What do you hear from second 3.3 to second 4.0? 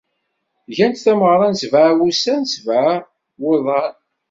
wuḍan.